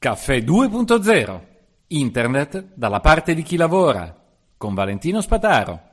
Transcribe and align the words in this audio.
Caffè 0.00 0.36
2.0. 0.38 1.40
Internet 1.88 2.68
dalla 2.74 3.00
parte 3.00 3.34
di 3.34 3.42
chi 3.42 3.56
lavora. 3.56 4.14
Con 4.56 4.72
Valentino 4.72 5.20
Spataro. 5.20 5.90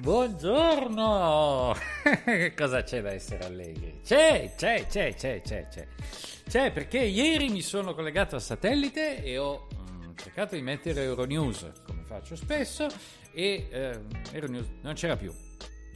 Buongiorno! 0.00 1.74
Cosa 2.56 2.82
c'è 2.82 3.02
da 3.02 3.12
essere 3.12 3.44
allegri? 3.44 4.00
C'è, 4.02 4.54
c'è, 4.56 4.86
c'è, 4.86 5.14
c'è, 5.14 5.42
c'è, 5.42 5.68
c'è. 5.68 5.86
C'è 6.48 6.72
perché 6.72 7.00
ieri 7.00 7.50
mi 7.50 7.60
sono 7.60 7.92
collegato 7.94 8.36
al 8.36 8.42
satellite 8.42 9.22
e 9.22 9.36
ho 9.36 9.68
mm, 9.74 10.12
cercato 10.16 10.54
di 10.54 10.62
mettere 10.62 11.02
Euronews, 11.02 11.72
come 11.86 12.04
faccio 12.06 12.36
spesso, 12.36 12.86
e 13.34 13.68
eh, 13.70 14.00
Euronews 14.32 14.66
non 14.80 14.94
c'era 14.94 15.16
più. 15.16 15.30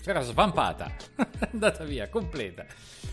C'era 0.04 0.20
svampata, 0.20 0.94
andata 1.50 1.82
via, 1.84 2.10
completa. 2.10 2.66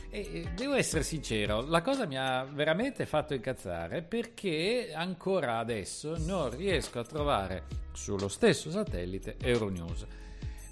E 0.10 0.50
devo 0.54 0.74
essere 0.74 1.04
sincero, 1.04 1.62
la 1.62 1.82
cosa 1.82 2.06
mi 2.06 2.18
ha 2.18 2.44
veramente 2.44 3.06
fatto 3.06 3.34
incazzare 3.34 4.02
perché 4.02 4.92
ancora 4.94 5.60
adesso 5.60 6.18
non 6.18 6.50
riesco 6.50 7.00
a 7.00 7.06
trovare 7.06 7.64
sullo 7.94 8.28
stesso 8.28 8.70
satellite 8.70 9.38
Euronews 9.42 10.06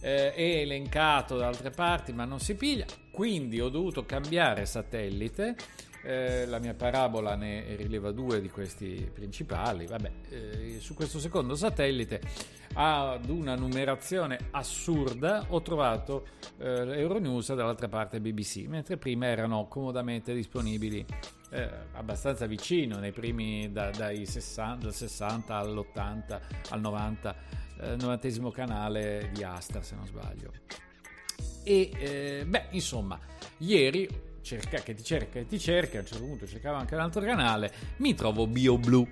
eh, 0.01 0.33
è 0.33 0.41
elencato 0.41 1.37
da 1.37 1.47
altre 1.47 1.69
parti 1.71 2.13
ma 2.13 2.25
non 2.25 2.39
si 2.39 2.55
piglia, 2.55 2.85
quindi 3.11 3.59
ho 3.59 3.69
dovuto 3.69 4.05
cambiare 4.05 4.65
satellite. 4.65 5.55
Eh, 6.01 6.45
la 6.45 6.59
mia 6.59 6.73
parabola 6.73 7.35
ne 7.35 7.75
rileva 7.75 8.11
due 8.11 8.41
di 8.41 8.49
questi 8.49 9.09
principali. 9.13 9.85
Vabbè, 9.85 10.11
eh, 10.29 10.77
su 10.79 10.93
questo 10.93 11.19
secondo 11.19 11.55
satellite, 11.55 12.21
ad 12.73 13.29
una 13.29 13.55
numerazione 13.55 14.37
assurda, 14.51 15.45
ho 15.49 15.61
trovato 15.61 16.27
eh, 16.57 16.99
Euronews 16.99 17.53
dall'altra 17.53 17.87
parte 17.87 18.19
BBC, 18.19 18.65
mentre 18.67 18.97
prima 18.97 19.27
erano 19.27 19.67
comodamente 19.67 20.33
disponibili 20.33 21.05
eh, 21.51 21.69
abbastanza 21.93 22.45
vicino, 22.45 22.97
nei 22.97 23.11
primi 23.11 23.71
da, 23.71 23.89
dai 23.89 24.25
60, 24.25 24.83
dal 24.85 24.93
60 24.93 25.55
all'80 25.55 26.41
al 26.69 26.79
90 26.79 27.35
eh, 27.81 27.95
novantesimo 27.95 28.51
canale 28.51 29.29
di 29.33 29.43
Astra 29.43 29.81
se 29.81 29.95
non 29.95 30.05
sbaglio 30.05 30.51
e 31.63 31.91
eh, 31.93 32.45
beh 32.45 32.67
insomma 32.71 33.19
ieri 33.59 34.07
cerca 34.49 34.79
che 34.79 34.95
ti 34.95 35.03
cerca 35.03 35.37
e 35.37 35.45
ti 35.45 35.59
cerca 35.59 35.97
a 35.97 36.01
un 36.01 36.07
certo 36.07 36.25
punto 36.25 36.47
cercavo 36.47 36.77
anche 36.77 36.95
un 36.95 37.01
altro 37.01 37.21
canale 37.21 37.71
mi 37.97 38.15
trovo 38.15 38.47
BioBlue 38.47 39.11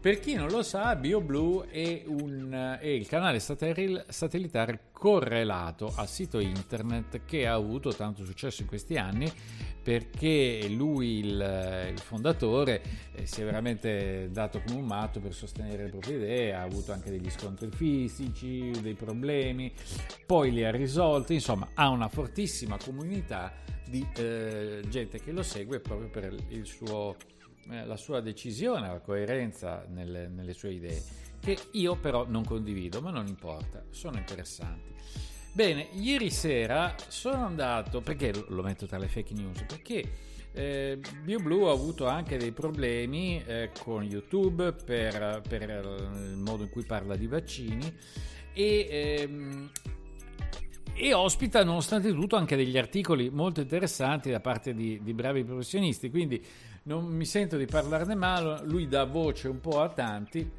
per 0.00 0.18
chi 0.18 0.34
non 0.34 0.48
lo 0.48 0.62
sa, 0.62 0.96
BioBlue 0.96 1.68
è, 1.68 2.04
un, 2.06 2.78
è 2.80 2.86
il 2.86 3.06
canale 3.06 3.38
satellitare 3.38 4.84
correlato 4.92 5.92
al 5.94 6.08
sito 6.08 6.38
internet 6.38 7.26
che 7.26 7.46
ha 7.46 7.52
avuto 7.52 7.92
tanto 7.92 8.24
successo 8.24 8.62
in 8.62 8.68
questi 8.68 8.96
anni 8.96 9.30
perché 9.82 10.66
lui, 10.68 11.18
il, 11.18 11.90
il 11.92 11.98
fondatore, 11.98 12.82
eh, 13.12 13.26
si 13.26 13.42
è 13.42 13.44
veramente 13.44 14.30
dato 14.30 14.62
come 14.62 14.78
un 14.78 14.86
matto 14.86 15.20
per 15.20 15.34
sostenere 15.34 15.84
le 15.84 15.90
proprie 15.90 16.16
idee, 16.16 16.54
ha 16.54 16.62
avuto 16.62 16.92
anche 16.92 17.10
degli 17.10 17.30
scontri 17.30 17.68
fisici, 17.70 18.70
dei 18.80 18.94
problemi, 18.94 19.72
poi 20.24 20.50
li 20.50 20.64
ha 20.64 20.70
risolti, 20.70 21.34
insomma 21.34 21.68
ha 21.74 21.88
una 21.88 22.08
fortissima 22.08 22.78
comunità 22.82 23.52
di 23.86 24.06
eh, 24.16 24.82
gente 24.88 25.20
che 25.20 25.32
lo 25.32 25.42
segue 25.42 25.80
proprio 25.80 26.08
per 26.08 26.34
il 26.48 26.64
suo 26.64 27.16
la 27.84 27.96
sua 27.96 28.20
decisione, 28.20 28.88
la 28.88 29.00
coerenza 29.00 29.84
nelle, 29.88 30.28
nelle 30.28 30.52
sue 30.52 30.72
idee, 30.72 31.02
che 31.40 31.58
io 31.72 31.96
però 31.96 32.26
non 32.26 32.44
condivido, 32.44 33.00
ma 33.00 33.10
non 33.10 33.26
importa, 33.26 33.84
sono 33.90 34.18
interessanti. 34.18 34.90
Bene, 35.52 35.88
ieri 35.92 36.30
sera 36.30 36.94
sono 37.08 37.44
andato, 37.44 38.00
perché 38.00 38.32
lo 38.48 38.62
metto 38.62 38.86
tra 38.86 38.98
le 38.98 39.08
fake 39.08 39.34
news? 39.34 39.62
Perché 39.62 40.28
eh, 40.52 40.98
BioBlue 41.22 41.68
ha 41.68 41.72
avuto 41.72 42.06
anche 42.06 42.36
dei 42.36 42.52
problemi 42.52 43.42
eh, 43.44 43.70
con 43.82 44.02
YouTube 44.02 44.72
per, 44.72 45.42
per, 45.46 45.62
il 45.62 46.36
modo 46.36 46.64
in 46.64 46.70
cui 46.70 46.82
parla 46.82 47.14
di 47.14 47.26
vaccini 47.26 47.92
e, 48.52 48.86
ehm, 48.90 49.70
e, 50.92 51.14
ospita 51.14 51.62
nonostante 51.62 52.12
tutto 52.12 52.34
anche 52.34 52.56
degli 52.56 52.76
articoli 52.76 53.30
molto 53.30 53.60
interessanti 53.60 54.30
da 54.30 54.40
parte 54.40 54.74
di, 54.74 55.00
di 55.02 55.14
bravi 55.14 55.44
professionisti, 55.44 56.10
quindi 56.10 56.44
non 56.84 57.04
mi 57.06 57.24
sento 57.24 57.56
di 57.56 57.66
parlarne 57.66 58.14
male, 58.14 58.62
lui 58.64 58.88
dà 58.88 59.04
voce 59.04 59.48
un 59.48 59.60
po' 59.60 59.80
a 59.80 59.88
tanti. 59.88 60.58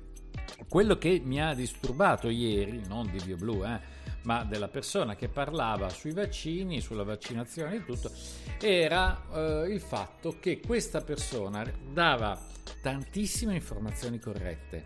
Quello 0.68 0.98
che 0.98 1.22
mi 1.24 1.42
ha 1.42 1.54
disturbato 1.54 2.30
ieri, 2.30 2.84
non 2.88 3.10
di 3.10 3.20
BioBlue, 3.24 3.68
eh, 3.68 3.80
ma 4.24 4.44
della 4.44 4.68
persona 4.68 5.16
che 5.16 5.28
parlava 5.28 5.90
sui 5.90 6.12
vaccini, 6.12 6.80
sulla 6.80 7.04
vaccinazione 7.04 7.78
e 7.78 7.86
tutto, 7.86 8.12
era 8.60 9.22
eh, 9.34 9.68
il 9.70 9.82
fatto 9.82 10.38
che 10.40 10.60
questa 10.60 11.02
persona 11.02 11.70
dava 11.92 12.40
tantissime 12.82 13.56
informazioni 13.56 14.20
corrette, 14.20 14.86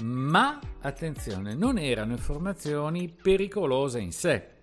ma 0.00 0.58
attenzione, 0.80 1.54
non 1.54 1.78
erano 1.78 2.12
informazioni 2.12 3.08
pericolose 3.08 4.00
in 4.00 4.12
sé. 4.12 4.56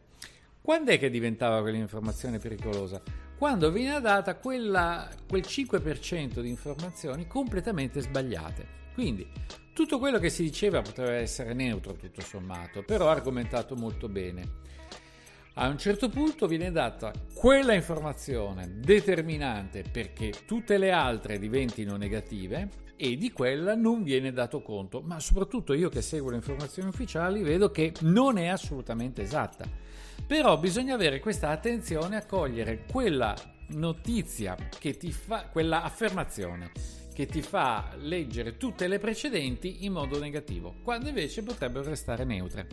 Quando 0.62 0.92
è 0.92 0.98
che 0.98 1.10
diventava 1.10 1.62
quell'informazione 1.62 2.40
pericolosa? 2.40 3.25
Quando 3.38 3.72
viene 3.72 4.00
data 4.00 4.36
quella, 4.36 5.10
quel 5.28 5.44
5% 5.46 6.40
di 6.40 6.50
informazioni 6.50 7.28
completamente 7.28 8.02
sbagliate. 8.02 8.84
Quindi 8.94 9.28
tutto 9.74 10.00
quello 10.00 10.20
che 10.20 10.30
si 10.30 10.44
diceva 10.44 10.82
poteva 10.82 11.12
essere 11.14 11.54
neutro 11.54 11.94
tutto 11.94 12.22
sommato, 12.22 12.84
però 12.84 13.10
argomentato 13.10 13.76
molto 13.76 14.08
bene. 14.08 14.64
A 15.56 15.68
un 15.68 15.78
certo 15.78 16.10
punto 16.10 16.48
viene 16.48 16.72
data 16.72 17.14
quella 17.34 17.74
informazione 17.74 18.80
determinante 18.80 19.84
perché 19.90 20.32
tutte 20.46 20.78
le 20.78 20.92
altre 20.92 21.40
diventino 21.40 21.96
negative 21.96 22.84
e 22.98 23.18
di 23.18 23.32
quella 23.32 23.76
non 23.76 24.04
viene 24.04 24.32
dato 24.32 24.62
conto, 24.62 25.02
ma 25.02 25.20
soprattutto 25.20 25.74
io 25.74 25.90
che 25.90 26.02
seguo 26.02 26.30
le 26.30 26.38
informazioni 26.38 26.90
ufficiali 26.90 27.42
vedo 27.42 27.72
che 27.72 27.94
non 28.02 28.38
è 28.38 28.48
assolutamente 28.48 29.22
esatta. 29.22 29.68
Però 30.26 30.58
bisogna 30.58 30.96
avere 30.96 31.20
questa 31.20 31.50
attenzione 31.50 32.16
a 32.16 32.26
cogliere 32.26 32.86
quella 32.92 33.36
notizia 33.70 34.56
che 34.80 34.98
ti 34.98 35.12
fa, 35.12 35.48
quella 35.52 35.84
affermazione 35.84 36.72
che 37.16 37.26
ti 37.28 37.42
fa 37.42 37.94
leggere 37.98 38.58
tutte 38.58 38.90
le 38.90 39.00
precedenti 39.00 39.86
in 39.86 39.94
modo 39.94 40.20
negativo, 40.20 40.76
quando 40.84 41.08
invece 41.08 41.44
potrebbero 41.44 41.88
restare 41.88 42.26
neutre. 42.26 42.68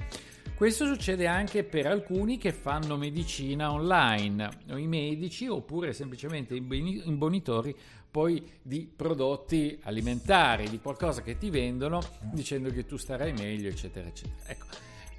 Questo 0.56 0.84
succede 0.87 1.27
anche 1.28 1.62
per 1.62 1.87
alcuni 1.87 2.39
che 2.39 2.53
fanno 2.53 2.97
medicina 2.97 3.72
online, 3.72 4.49
o 4.71 4.77
i 4.77 4.89
medici 4.89 5.47
oppure 5.47 5.93
semplicemente 5.93 6.54
i 6.54 7.03
imbonitori 7.04 7.75
poi 8.12 8.47
di 8.62 8.89
prodotti 8.95 9.81
alimentari, 9.83 10.69
di 10.69 10.78
qualcosa 10.78 11.23
che 11.23 11.39
ti 11.39 11.50
vendono 11.50 12.00
dicendo 12.31 12.71
che 12.71 12.84
tu 12.84 12.97
starai 12.97 13.33
meglio, 13.33 13.69
eccetera, 13.69 14.06
eccetera. 14.06 14.50
Ecco, 14.50 14.67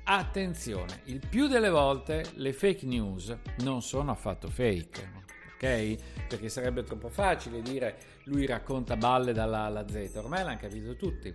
Attenzione, 0.05 0.99
il 1.05 1.25
più 1.29 1.47
delle 1.47 1.69
volte 1.69 2.25
le 2.33 2.51
fake 2.51 2.85
news 2.85 3.33
non 3.59 3.81
sono 3.81 4.11
affatto 4.11 4.49
fake, 4.49 5.11
ok? 5.55 6.27
Perché 6.27 6.49
sarebbe 6.49 6.83
troppo 6.83 7.07
facile 7.07 7.61
dire 7.61 7.97
lui 8.25 8.45
racconta 8.45 8.97
balle 8.97 9.31
dalla 9.31 9.61
alla 9.61 9.87
Z, 9.87 10.11
ormai 10.15 10.43
l'hanno 10.43 10.57
capito 10.57 10.97
tutti. 10.97 11.33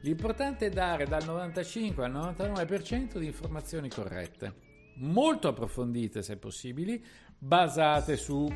L'importante 0.00 0.66
è 0.66 0.70
dare 0.70 1.04
dal 1.04 1.26
95 1.26 2.04
al 2.06 2.12
99% 2.12 3.18
di 3.18 3.26
informazioni 3.26 3.90
corrette, 3.90 4.54
molto 4.94 5.48
approfondite 5.48 6.22
se 6.22 6.38
possibili, 6.38 7.04
basate 7.38 8.16
su 8.16 8.50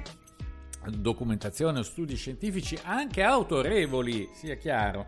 documentazione 0.89 1.81
o 1.81 1.83
studi 1.83 2.17
scientifici 2.17 2.79
anche 2.83 3.23
autorevoli, 3.23 4.31
sia 4.33 4.57
chiaro. 4.57 5.07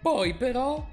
Poi 0.00 0.34
però 0.34 0.86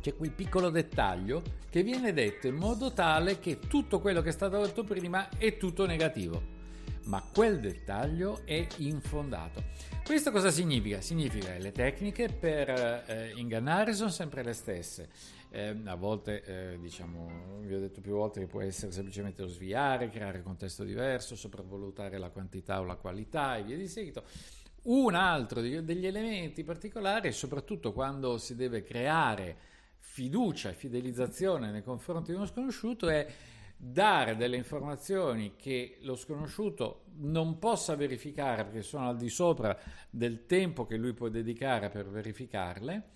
c'è 0.00 0.16
quel 0.16 0.32
piccolo 0.32 0.70
dettaglio 0.70 1.42
che 1.68 1.82
viene 1.82 2.12
detto 2.12 2.46
in 2.46 2.54
modo 2.54 2.92
tale 2.92 3.38
che 3.38 3.58
tutto 3.58 4.00
quello 4.00 4.22
che 4.22 4.30
è 4.30 4.32
stato 4.32 4.60
detto 4.64 4.84
prima 4.84 5.28
è 5.36 5.56
tutto 5.56 5.86
negativo. 5.86 6.58
Ma 7.04 7.22
quel 7.22 7.60
dettaglio 7.60 8.42
è 8.44 8.66
infondato. 8.78 9.64
Questo 10.04 10.30
cosa 10.30 10.50
significa? 10.50 11.00
Significa 11.00 11.52
che 11.52 11.58
le 11.58 11.72
tecniche 11.72 12.28
per 12.28 12.68
eh, 12.68 13.32
ingannare 13.36 13.94
sono 13.94 14.10
sempre 14.10 14.42
le 14.42 14.52
stesse 14.52 15.08
eh, 15.50 15.76
a 15.84 15.94
volte, 15.96 16.42
eh, 16.44 16.78
diciamo, 16.78 17.58
vi 17.60 17.74
ho 17.74 17.80
detto 17.80 18.00
più 18.00 18.12
volte 18.12 18.40
che 18.40 18.46
può 18.46 18.60
essere 18.60 18.92
semplicemente 18.92 19.42
lo 19.42 19.48
sviare, 19.48 20.08
creare 20.08 20.42
contesto 20.42 20.84
diverso, 20.84 21.36
sopravvalutare 21.36 22.18
la 22.18 22.30
quantità 22.30 22.80
o 22.80 22.84
la 22.84 22.96
qualità 22.96 23.56
e 23.56 23.64
via 23.64 23.76
di 23.76 23.88
seguito. 23.88 24.24
Un 24.82 25.14
altro 25.14 25.60
degli 25.60 26.06
elementi 26.06 26.64
particolari, 26.64 27.32
soprattutto 27.32 27.92
quando 27.92 28.38
si 28.38 28.54
deve 28.54 28.82
creare 28.82 29.56
fiducia 29.98 30.70
e 30.70 30.74
fidelizzazione 30.74 31.70
nei 31.70 31.82
confronti 31.82 32.30
di 32.30 32.36
uno 32.36 32.46
sconosciuto, 32.46 33.08
è 33.08 33.26
dare 33.76 34.36
delle 34.36 34.56
informazioni 34.56 35.54
che 35.56 35.98
lo 36.02 36.14
sconosciuto 36.14 37.04
non 37.20 37.58
possa 37.58 37.96
verificare 37.96 38.64
perché 38.64 38.82
sono 38.82 39.08
al 39.08 39.16
di 39.16 39.30
sopra 39.30 39.76
del 40.10 40.44
tempo 40.44 40.84
che 40.84 40.96
lui 40.96 41.14
può 41.14 41.28
dedicare 41.28 41.88
per 41.88 42.08
verificarle, 42.08 43.08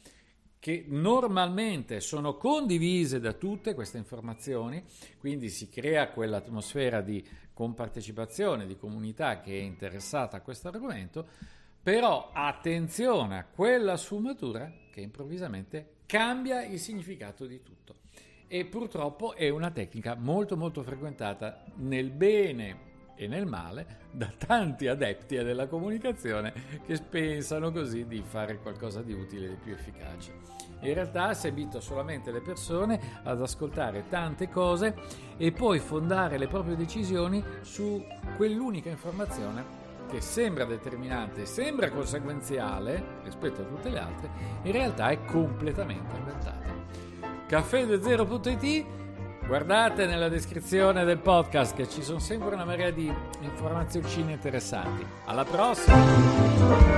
che 0.64 0.82
normalmente 0.88 2.00
sono 2.00 2.38
condivise 2.38 3.20
da 3.20 3.34
tutte 3.34 3.74
queste 3.74 3.98
informazioni, 3.98 4.82
quindi 5.18 5.50
si 5.50 5.68
crea 5.68 6.08
quell'atmosfera 6.08 7.02
di 7.02 7.22
compartecipazione, 7.52 8.66
di 8.66 8.78
comunità 8.78 9.40
che 9.40 9.58
è 9.58 9.60
interessata 9.60 10.38
a 10.38 10.40
questo 10.40 10.68
argomento, 10.68 11.28
però 11.82 12.30
attenzione 12.32 13.36
a 13.36 13.44
quella 13.44 13.98
sfumatura 13.98 14.72
che 14.90 15.02
improvvisamente 15.02 15.96
cambia 16.06 16.64
il 16.64 16.80
significato 16.80 17.44
di 17.44 17.60
tutto. 17.62 17.96
E 18.48 18.64
purtroppo 18.64 19.34
è 19.34 19.50
una 19.50 19.70
tecnica 19.70 20.14
molto 20.14 20.56
molto 20.56 20.82
frequentata 20.82 21.62
nel 21.74 22.08
bene 22.08 22.92
e 23.16 23.26
nel 23.26 23.46
male 23.46 24.02
da 24.10 24.30
tanti 24.36 24.86
adepti 24.86 25.36
della 25.36 25.66
comunicazione 25.66 26.52
che 26.86 27.00
pensano 27.08 27.72
così 27.72 28.06
di 28.06 28.22
fare 28.24 28.58
qualcosa 28.58 29.02
di 29.02 29.12
utile 29.12 29.46
e 29.46 29.48
di 29.50 29.56
più 29.56 29.72
efficace. 29.72 30.32
In 30.80 30.94
realtà 30.94 31.32
si 31.34 31.46
abita 31.46 31.80
solamente 31.80 32.30
le 32.30 32.40
persone 32.40 33.00
ad 33.22 33.40
ascoltare 33.40 34.04
tante 34.08 34.48
cose 34.48 34.94
e 35.36 35.50
poi 35.50 35.78
fondare 35.78 36.36
le 36.36 36.46
proprie 36.46 36.76
decisioni 36.76 37.42
su 37.62 38.04
quell'unica 38.36 38.90
informazione 38.90 39.82
che 40.08 40.20
sembra 40.20 40.64
determinante, 40.64 41.46
sembra 41.46 41.90
conseguenziale 41.90 43.20
rispetto 43.24 43.62
a 43.62 43.64
tutte 43.64 43.88
le 43.88 43.98
altre, 43.98 44.28
in 44.62 44.72
realtà 44.72 45.08
è 45.08 45.24
completamente 45.24 46.14
inventata. 46.16 46.72
Caffè20.it 47.48 49.03
Guardate 49.46 50.06
nella 50.06 50.30
descrizione 50.30 51.04
del 51.04 51.18
podcast 51.18 51.76
che 51.76 51.86
ci 51.88 52.02
sono 52.02 52.18
sempre 52.18 52.54
una 52.54 52.64
marea 52.64 52.90
di 52.90 53.12
informazioni 53.42 54.32
interessanti. 54.32 55.04
Alla 55.26 55.44
prossima! 55.44 56.94